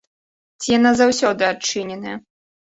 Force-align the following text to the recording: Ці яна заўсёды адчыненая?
Ці 0.63 0.69
яна 0.77 0.91
заўсёды 1.01 1.43
адчыненая? 1.51 2.17